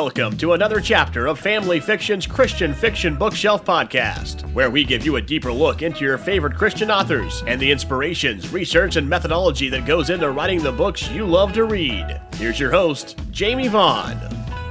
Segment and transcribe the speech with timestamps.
[0.00, 5.16] Welcome to another chapter of Family Fiction's Christian Fiction Bookshelf Podcast, where we give you
[5.16, 9.86] a deeper look into your favorite Christian authors and the inspirations, research, and methodology that
[9.86, 12.22] goes into writing the books you love to read.
[12.36, 14.16] Here's your host, Jamie Vaughn.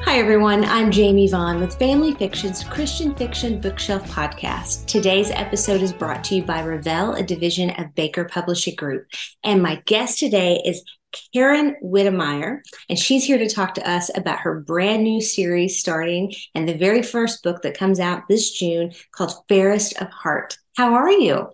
[0.05, 0.63] Hi, everyone.
[0.63, 4.85] I'm Jamie Vaughn with Family Fiction's Christian Fiction Bookshelf Podcast.
[4.85, 9.07] Today's episode is brought to you by Revell, a division of Baker Publishing Group.
[9.43, 10.85] And my guest today is
[11.33, 12.59] Karen Witemeyer,
[12.89, 16.77] and she's here to talk to us about her brand new series starting and the
[16.77, 20.57] very first book that comes out this June called Fairest of Heart.
[20.75, 21.49] How are you?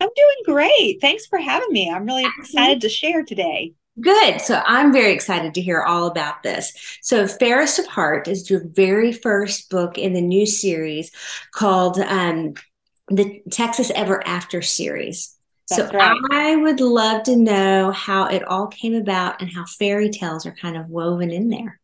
[0.00, 1.00] I'm doing great.
[1.00, 1.90] Thanks for having me.
[1.90, 3.74] I'm really excited to share today.
[4.00, 4.40] Good.
[4.40, 6.72] So I'm very excited to hear all about this.
[7.00, 11.12] So, Fairest of Heart is your very first book in the new series
[11.52, 12.54] called um,
[13.08, 15.33] the Texas Ever After series.
[15.70, 16.16] That's so right.
[16.30, 20.52] I would love to know how it all came about and how fairy tales are
[20.54, 21.80] kind of woven in there.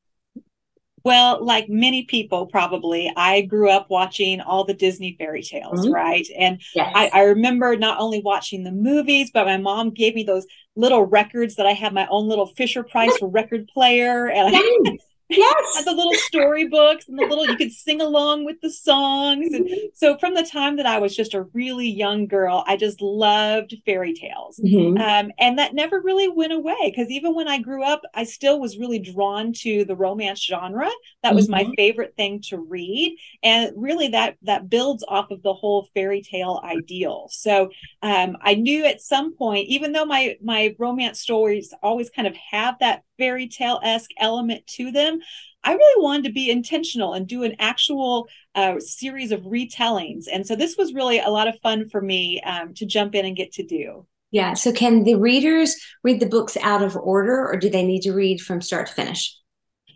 [1.02, 5.94] Well, like many people, probably, I grew up watching all the Disney fairy tales, Mhm.
[5.94, 6.26] right?
[6.36, 6.92] And Yes.
[6.94, 11.04] I, I remember not only watching the movies, but my mom gave me those little
[11.04, 14.98] records that I had my own little Fisher Price record player, and I
[15.30, 15.74] yes.
[15.74, 19.52] had the little storybooks and the little you could sing along with the songs.
[19.52, 23.00] And so, from the time that I was just a really young girl, I just
[23.00, 24.60] loved fairy tales.
[24.64, 24.98] Mhm.
[25.00, 28.60] Um, and that never really went away because even when I grew up, I still
[28.60, 30.90] was really drawn to the romance genre.
[31.22, 31.74] That was my Mhm.
[31.76, 36.60] favorite thing to read, and really that that builds off of the whole fairy tale
[36.64, 37.28] ideal.
[37.30, 37.70] So
[38.02, 42.34] um, I knew at some point, even though my my romance stories always kind of
[42.50, 45.20] have that fairy tale esque element to them,
[45.62, 50.24] I really wanted to be intentional and do an actual uh, series of retellings.
[50.32, 53.26] And so this was really a lot of fun for me um, to jump in
[53.26, 54.06] and get to do.
[54.30, 54.54] Yeah.
[54.54, 58.12] So, can the readers read the books out of order or do they need to
[58.12, 59.36] read from start to finish?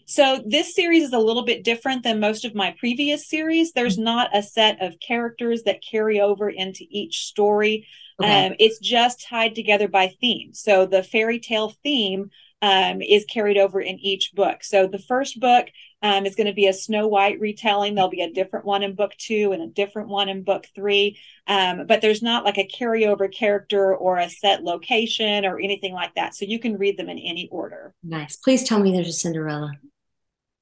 [0.07, 3.73] So this series is a little bit different than most of my previous series.
[3.73, 7.87] There's not a set of characters that carry over into each story.
[8.23, 8.47] Okay.
[8.47, 10.55] Um, it's just tied together by theme.
[10.55, 12.31] So the fairy tale theme
[12.63, 14.63] um, is carried over in each book.
[14.63, 15.67] So the first book
[16.01, 17.95] um, is going to be a Snow White retelling.
[17.95, 21.19] There'll be a different one in book two and a different one in book three.
[21.47, 26.15] Um, but there's not like a carryover character or a set location or anything like
[26.15, 26.35] that.
[26.35, 27.95] So you can read them in any order.
[28.03, 28.37] nice.
[28.37, 29.73] Please tell me there's a Cinderella.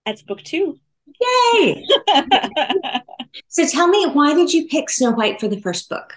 [0.06, 0.80] That's book two.
[1.20, 1.86] Yay.
[3.48, 6.14] So, tell me, why did you pick Snow White for the first book?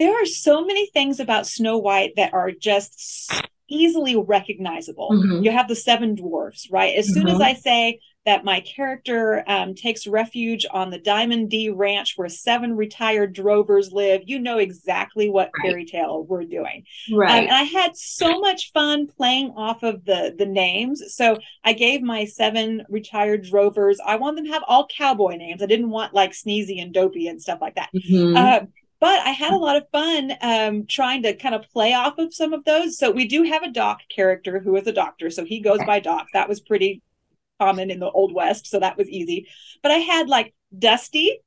[0.00, 3.30] There are so many things about Snow White that are just
[3.68, 5.10] easily recognizable.
[5.12, 5.44] Mhm.
[5.44, 6.96] You have the seven dwarfs, right?
[6.96, 7.44] As soon as Mhm.
[7.44, 12.76] I say that my character um, takes refuge on the Diamond D Ranch where seven
[12.76, 15.70] retired drovers live, you know exactly what Right.
[15.70, 16.82] fairy tale we're doing.
[17.12, 17.42] Um, Right.
[17.44, 21.02] and I had so much fun playing off of the the names.
[21.14, 23.98] So I gave my seven retired drovers.
[24.04, 25.62] I wanted them to have all cowboy names.
[25.62, 27.88] I didn't want like Sneezy and Dopey and stuff like that.
[27.94, 28.36] Mhm.
[28.36, 28.66] Uh,
[29.00, 32.34] but I had a lot of fun um, trying to kind of play off of
[32.34, 32.98] some of those.
[32.98, 36.00] So we do have a Doc character who is a doctor, so he goes by
[36.00, 36.26] Doc.
[36.32, 37.02] That was pretty
[37.60, 39.48] common in the Old West, so that was easy.
[39.82, 41.40] But I had like Dusty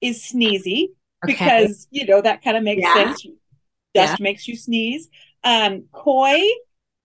[0.00, 0.88] is sneezy
[1.24, 1.32] Okay.
[1.34, 2.94] because you know that kind of makes Yeah.
[2.94, 3.26] sense.
[3.94, 5.08] Dust makes you sneeze.
[5.42, 6.40] Um, coy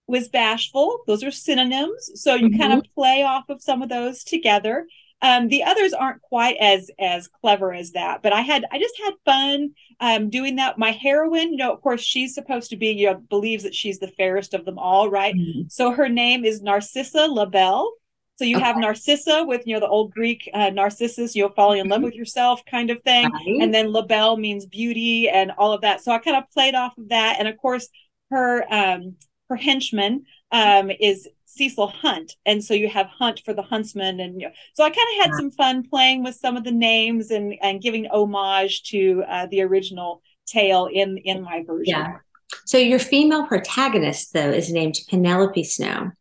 [0.08, 1.00] was bashful.
[1.08, 4.88] Those are synonyms, so you kind of play off of some of those together.
[5.22, 8.96] Um, the others aren't quite as as clever as that, but I had I just
[9.04, 10.78] had fun um, doing that.
[10.80, 14.00] My heroine, you know, of course, she's supposed to be, you know, believes that she's
[14.00, 15.36] the fairest of them all, right?
[15.36, 15.72] Mhm.
[15.72, 17.92] So her name is Narcissa Labelle.
[18.36, 21.80] So you have Narcissa with, you know, the old Greek uh, Narcissus, you know, falling
[21.80, 23.30] in love with yourself kind of thing.
[23.30, 23.62] Right.
[23.62, 26.02] And then Labelle means beauty and all of that.
[26.02, 27.36] So I kind of played off of that.
[27.38, 27.88] And of course,
[28.32, 29.18] her um,
[29.50, 34.40] her henchman um, is Cecil Hunt, and so you have Hunt for the huntsman, and
[34.40, 37.30] you know, so I kind of had some fun playing with some of the names
[37.30, 41.96] and and giving homage to uh, the original tale in in my version.
[41.98, 42.18] Yeah.
[42.66, 46.12] So, your female protagonist, though, is named Penelope Snow.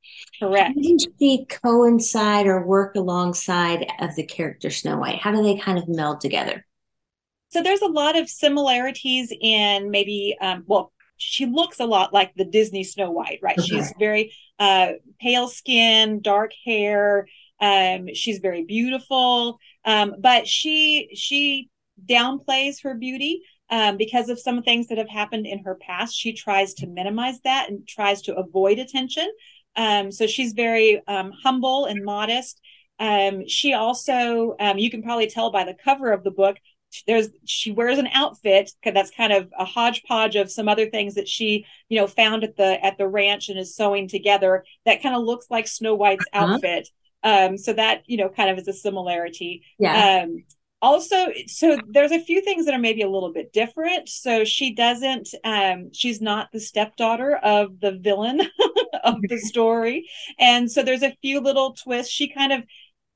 [0.41, 0.75] Correct.
[0.77, 5.21] How did she coincide or work alongside of the character Snow White?
[5.21, 6.67] How do they kind of meld together?
[7.51, 12.35] So there's a lot of similarities in maybe um, well she looks a lot like
[12.35, 13.59] the Disney Snow White, right?
[13.59, 13.67] Okay.
[13.67, 17.27] She's very uh, pale skin, dark hair.
[17.61, 21.69] Um, she's very beautiful, um, but she she
[22.07, 26.15] downplays her beauty um, because of some things that have happened in her past.
[26.15, 29.29] She tries to minimize that and tries to avoid attention.
[29.77, 32.61] Um, so she's very um, humble and modest.
[32.99, 36.57] Um, she also, you can probably tell by the cover of the book,
[37.07, 41.29] there's she wears an outfit that's kind of a hodgepodge of some other things that
[41.29, 45.15] she you know found at the at the ranch and is sewing together that kind
[45.15, 46.59] of looks like snow white's Uh-huh.
[46.59, 46.89] outfit
[47.23, 49.63] Um, so that you know kind of is a similarity.
[49.79, 49.95] Yeah.
[49.95, 50.45] Um,
[50.83, 54.75] also so there's a few things that are maybe a little bit different so she
[54.75, 58.41] doesn't um she's not the stepdaughter of the villain
[59.05, 60.09] of the story
[60.39, 62.63] and so there's a few little twists she kind of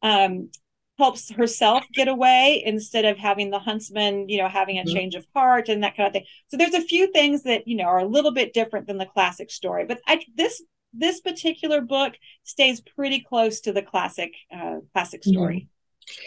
[0.03, 0.51] um
[0.99, 4.95] helps herself get away instead of having the huntsman you know having a mm-hmm.
[4.95, 6.25] change of heart and that kind of thing.
[6.49, 9.07] So there's a few things that you know are a little bit different than the
[9.07, 10.63] classic story but I, this
[10.93, 12.15] this particular book
[12.45, 15.33] stays pretty close to the classic uh classic mm-hmm.
[15.33, 15.69] story mm-hmm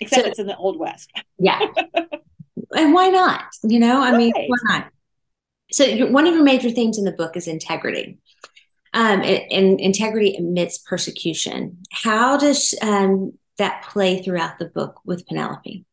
[0.02, 1.12] except so, it's in the old west.
[1.40, 1.60] Yeah.
[2.76, 3.46] And why not?
[3.64, 4.18] You know i right.
[4.18, 4.92] mean why not?
[5.72, 8.18] So one of your major themes in the book is integrity.
[8.94, 11.78] Um, and, and, integrity amidst persecution.
[11.92, 15.86] How does um, that play throughout the book with penelope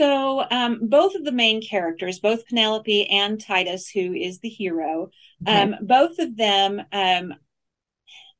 [0.00, 5.10] so um, both of the main characters both penelope and titus who is the hero
[5.42, 5.62] okay.
[5.62, 7.34] Um, both of them um,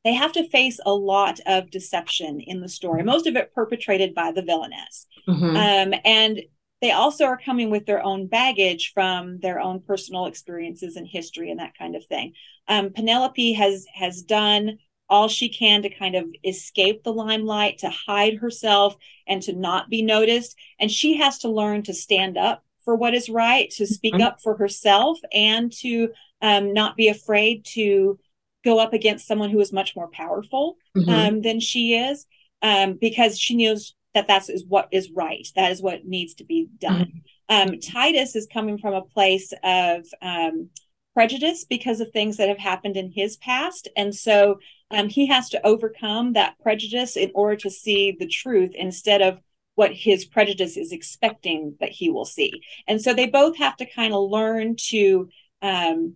[0.04, 4.14] they have to face a lot of deception in the story, most of it perpetrated
[4.14, 5.06] by the villainess.
[5.28, 5.56] Mm-hmm.
[5.56, 6.40] Um, and
[6.80, 11.50] they also are coming with their own baggage from their own personal experiences and history
[11.50, 12.34] and that kind of thing.
[12.68, 17.90] Um, Penelope has has done all she can to kind of escape the limelight, to
[17.90, 18.96] hide herself,
[19.26, 20.56] and to not be noticed.
[20.78, 24.22] And she has to learn to stand up for what is right, to speak mm-hmm.
[24.22, 26.10] up for herself, and to
[26.40, 28.18] um, not be afraid to
[28.64, 31.10] go up against someone who is much more powerful mm-hmm.
[31.10, 32.26] um, than she is
[32.62, 35.46] um, because she knows that that is what is right.
[35.54, 37.12] That is what needs to be done.
[37.50, 37.72] Mm-hmm.
[37.72, 40.70] Um, Titus is coming from a place of um,
[41.14, 43.88] prejudice because of things that have happened in his past.
[43.96, 44.58] And so
[44.90, 49.38] um, he has to overcome that prejudice in order to see the truth instead of
[49.74, 52.62] what his prejudice is expecting that he will see.
[52.88, 55.28] And so they both have to kind of learn to
[55.62, 56.14] um,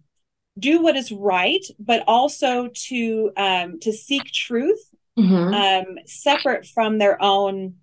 [0.59, 4.81] do what is right, but also to um, to seek truth
[5.19, 5.55] mm-hmm.
[5.55, 7.77] um, separate from their own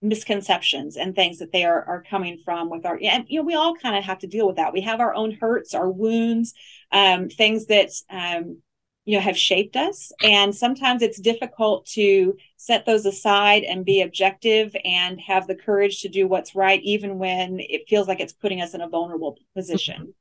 [0.00, 3.54] misconceptions and things that they are are coming from with our and you know we
[3.54, 4.72] all kind of have to deal with that.
[4.72, 6.54] We have our own hurts, our wounds,
[6.92, 8.62] um, things that um,
[9.08, 14.02] you know have shaped us, and sometimes it's difficult to set those aside and be
[14.02, 18.34] objective and have the courage to do what's right, even when it feels like it's
[18.34, 20.12] putting us in a vulnerable position.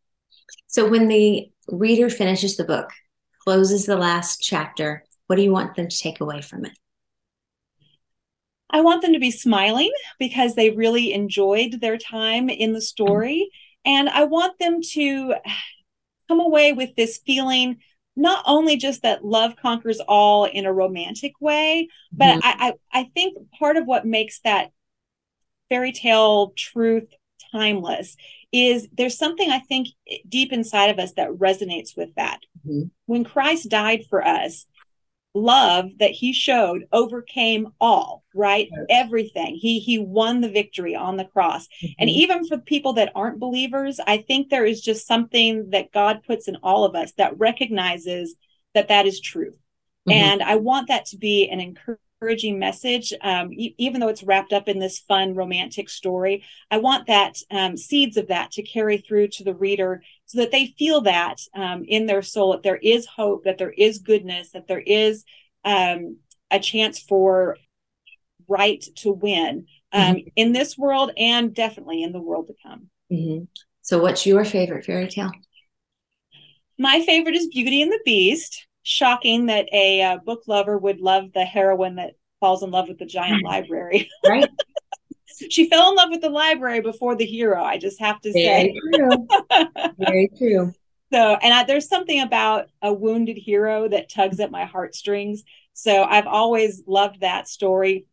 [0.67, 2.89] So when the reader finishes the book,
[3.43, 6.71] closes the last chapter, what do you want them to take away from it?
[8.69, 13.49] I want them to be smiling because they really enjoyed their time in the story.
[13.83, 15.35] And I want them to
[16.29, 17.79] come away with this feeling
[18.17, 22.39] not only just that love conquers all in a romantic way, but mm-hmm.
[22.43, 24.71] I, I, I think part of what makes that
[25.69, 27.07] fairy tale truth
[27.51, 28.17] timeless
[28.51, 29.89] is there's something I think
[30.27, 32.39] deep inside of us that resonates with that.
[32.67, 32.87] Mm-hmm.
[33.05, 34.65] When Christ died for us,
[35.37, 38.85] love that he showed overcame all right yes.
[38.89, 41.93] everything he he won the victory on the cross mm-hmm.
[41.99, 46.21] and even for people that aren't believers i think there is just something that god
[46.25, 48.35] puts in all of us that recognizes
[48.73, 50.11] that that is true mm-hmm.
[50.11, 54.53] and i want that to be an encouraging message, um, e- even though it's wrapped
[54.53, 56.43] up in this fun romantic story.
[56.71, 60.51] I want that um, seeds of that to carry through to the reader so that
[60.51, 64.51] they feel that um, in their soul that there is hope, that there is goodness,
[64.51, 65.23] that there is
[65.63, 66.17] um,
[66.51, 67.57] a chance for
[68.47, 70.27] right to win um, mm-hmm.
[70.35, 72.89] in this world and definitely in the world to come.
[73.11, 73.45] Mm-hmm.
[73.81, 75.31] So, what's your favorite fairy tale?
[76.77, 81.31] My favorite is Beauty and the Beast shocking that a uh, book lover would love
[81.33, 84.09] the heroine that falls in love with the giant library.
[84.27, 84.49] Right.
[85.49, 87.63] She fell in love with the library before the hero.
[87.63, 89.07] I just have to say, Very.
[89.09, 89.27] True.
[89.99, 90.73] Very true.
[91.11, 95.43] So, and I, there's something about a wounded hero that tugs at my heartstrings.
[95.73, 98.05] So, I've always loved that story.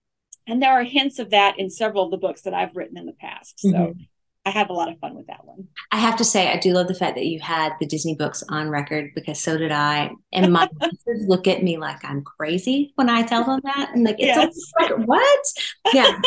[0.47, 3.07] And there are hints of that in several of the books that I've written in
[3.07, 3.61] the past.
[3.61, 4.02] So, mm-hmm.
[4.47, 5.69] I have a lot of fun with that one.
[5.91, 8.43] I have to say, I do love the fact that you had the Disney books
[8.51, 10.11] on record because so did I.
[10.33, 13.93] And my kids look at me like I'm crazy when I tell them that.
[13.95, 14.73] And like, it's yes.
[14.79, 15.47] like, what?
[15.95, 16.21] Yeah.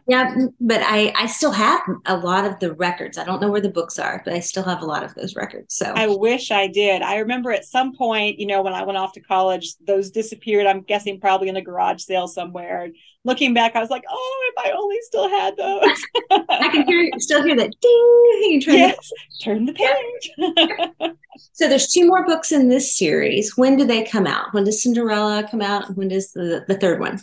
[0.08, 0.34] yeah.
[0.60, 3.18] But I, I still have a lot of the records.
[3.18, 5.36] I don't know where the books are, but I still have a lot of those
[5.36, 5.76] records.
[5.76, 7.02] So I wish I did.
[7.02, 10.66] I remember at some point, you know, when I went off to college, those disappeared.
[10.66, 12.90] I'm guessing probably in a garage sale somewhere
[13.24, 16.02] looking back, I was like, oh, if I only still had those.
[16.48, 18.60] I can hear still hear that ding.
[18.60, 21.12] Turn yes, the, turn the page.
[21.52, 23.56] so there's two more books in this series.
[23.56, 24.52] When do they come out?
[24.52, 25.96] When does Cinderella come out?
[25.96, 27.20] When does the, the third one?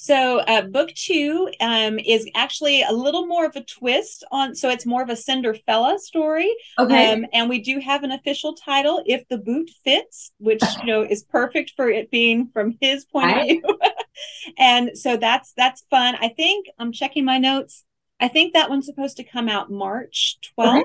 [0.00, 4.54] So, uh, book two um, is actually a little more of a twist on.
[4.54, 6.54] So, it's more of a Cinderella story.
[6.78, 7.12] Okay.
[7.12, 11.02] Um, and we do have an official title, "If the Boot Fits," which you know
[11.02, 13.50] is perfect for it being from his point Right.
[13.50, 13.78] of view.
[14.58, 16.14] and so that's that's fun.
[16.20, 17.84] I think I'm checking my notes.
[18.20, 20.82] I think that one's supposed to come out March 12th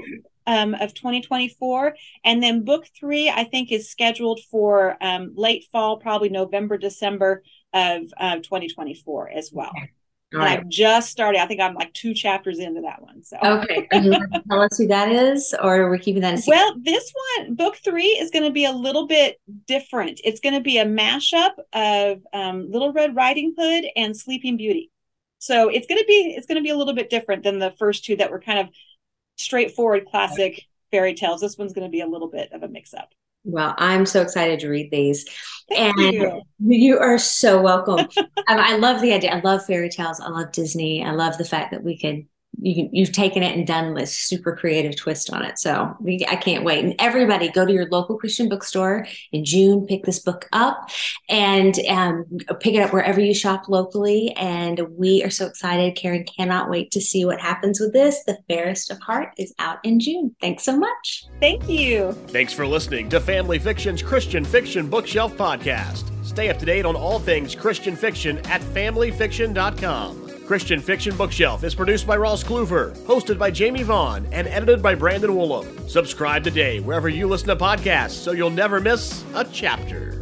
[0.47, 1.95] um, of 2024.
[2.23, 7.43] And then book three, I think, is scheduled for um, late fall, probably November, December
[7.73, 9.71] of uh, 2024 as well.
[10.33, 10.59] All And right.
[10.59, 11.39] I've just started.
[11.41, 13.23] I think I'm like two chapters into that one.
[13.23, 13.37] So.
[13.43, 13.87] Okay.
[13.91, 16.57] Are you going to tell us who that is, or we're we keeping that secret?
[16.57, 20.21] Well, this one, book three, is going to be a little bit different.
[20.23, 24.89] It's going to be a mashup of um, Little Red Riding Hood and Sleeping Beauty.
[25.43, 27.73] So it's going to be it's going to be a little bit different than the
[27.77, 28.69] first two that were kind of
[29.35, 31.41] straightforward classic fairy tales.
[31.41, 33.09] This one's going to be a little bit of a mix up.
[33.43, 35.25] Well, I'm so excited to read these.
[35.67, 36.41] Thank and you.
[36.59, 38.07] you are so welcome.
[38.47, 39.31] I, I love the idea.
[39.31, 40.21] I love fairy tales.
[40.21, 41.03] I love Disney.
[41.03, 42.25] I love the fact that we could
[42.61, 45.59] you can, you've taken it and done this super creative twist on it.
[45.59, 46.83] So we, I can't wait.
[46.83, 49.85] And everybody, go to your local Christian bookstore in June.
[49.85, 50.89] Pick this book up
[51.29, 52.25] and um,
[52.59, 54.33] pick it up wherever you shop locally.
[54.37, 55.95] And we are so excited.
[55.95, 58.23] Karen cannot wait to see what happens with this.
[58.25, 60.35] The Fairest of Heart is out in June.
[60.39, 61.25] Thanks so much.
[61.39, 62.11] Thank you.
[62.27, 66.09] Thanks for listening to Family Fiction's Christian Fiction Bookshelf Podcast.
[66.25, 70.22] Stay up to date on all things Christian fiction at familyfiction.com.
[70.53, 74.93] Christian Fiction Bookshelf is produced by Ross Kluver, hosted by Jamie Vaughn, and edited by
[74.93, 75.89] Brandon Woolham.
[75.89, 80.12] Subscribe today wherever you listen to podcasts so you'll never miss a chapter.